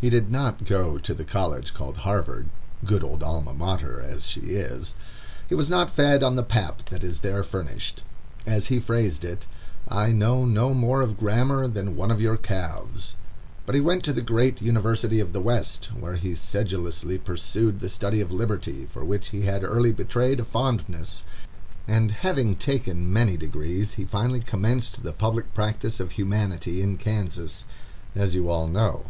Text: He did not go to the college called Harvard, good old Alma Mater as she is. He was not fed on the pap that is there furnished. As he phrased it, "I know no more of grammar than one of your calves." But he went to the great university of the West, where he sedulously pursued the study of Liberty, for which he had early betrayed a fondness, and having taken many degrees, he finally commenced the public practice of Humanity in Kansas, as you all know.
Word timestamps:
He 0.00 0.10
did 0.10 0.30
not 0.30 0.66
go 0.66 0.98
to 0.98 1.14
the 1.14 1.24
college 1.24 1.72
called 1.72 1.98
Harvard, 1.98 2.50
good 2.84 3.02
old 3.04 3.22
Alma 3.22 3.54
Mater 3.54 4.02
as 4.02 4.26
she 4.26 4.40
is. 4.40 4.94
He 5.48 5.54
was 5.54 5.70
not 5.70 5.90
fed 5.92 6.22
on 6.22 6.36
the 6.36 6.42
pap 6.42 6.86
that 6.86 7.02
is 7.04 7.20
there 7.20 7.42
furnished. 7.42 8.02
As 8.44 8.66
he 8.66 8.80
phrased 8.80 9.24
it, 9.24 9.46
"I 9.88 10.10
know 10.10 10.44
no 10.44 10.74
more 10.74 11.00
of 11.00 11.16
grammar 11.16 11.68
than 11.68 11.96
one 11.96 12.10
of 12.10 12.20
your 12.20 12.36
calves." 12.36 13.14
But 13.64 13.76
he 13.76 13.80
went 13.80 14.02
to 14.04 14.12
the 14.12 14.20
great 14.20 14.60
university 14.60 15.20
of 15.20 15.32
the 15.32 15.40
West, 15.40 15.86
where 15.98 16.16
he 16.16 16.34
sedulously 16.34 17.16
pursued 17.16 17.80
the 17.80 17.88
study 17.88 18.20
of 18.20 18.32
Liberty, 18.32 18.86
for 18.90 19.04
which 19.04 19.28
he 19.28 19.42
had 19.42 19.64
early 19.64 19.92
betrayed 19.92 20.40
a 20.40 20.44
fondness, 20.44 21.22
and 21.88 22.10
having 22.10 22.56
taken 22.56 23.10
many 23.10 23.36
degrees, 23.38 23.94
he 23.94 24.04
finally 24.04 24.40
commenced 24.40 25.02
the 25.02 25.12
public 25.12 25.54
practice 25.54 25.98
of 26.00 26.10
Humanity 26.12 26.82
in 26.82 26.98
Kansas, 26.98 27.64
as 28.14 28.34
you 28.34 28.50
all 28.50 28.66
know. 28.66 29.06